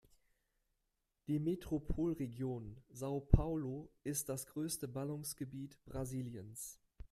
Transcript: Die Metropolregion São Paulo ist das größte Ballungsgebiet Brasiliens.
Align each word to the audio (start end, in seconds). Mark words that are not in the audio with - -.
Die 1.27 1.37
Metropolregion 1.37 2.75
São 2.91 3.21
Paulo 3.21 3.91
ist 4.03 4.29
das 4.29 4.47
größte 4.47 4.87
Ballungsgebiet 4.87 5.77
Brasiliens. 5.85 6.79